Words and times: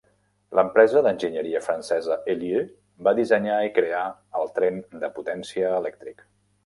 L"empresa 0.59 1.01
d"enginyeria 1.07 1.59
francesa 1.65 2.17
Heuliez 2.33 2.71
va 3.09 3.15
dissenyar 3.19 3.59
i 3.67 3.71
crear 3.79 4.03
el 4.41 4.51
tren 4.57 4.81
de 5.05 5.11
potència 5.19 5.71
elèctric. 5.83 6.27